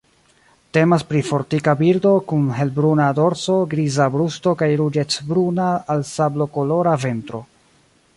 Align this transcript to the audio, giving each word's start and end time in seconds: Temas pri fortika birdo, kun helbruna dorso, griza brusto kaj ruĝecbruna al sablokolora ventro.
Temas 0.75 1.03
pri 1.09 1.19
fortika 1.25 1.75
birdo, 1.81 2.13
kun 2.31 2.47
helbruna 2.59 3.09
dorso, 3.19 3.57
griza 3.73 4.07
brusto 4.15 4.55
kaj 4.63 4.71
ruĝecbruna 4.81 5.69
al 5.97 6.03
sablokolora 6.13 6.97
ventro. 7.05 7.43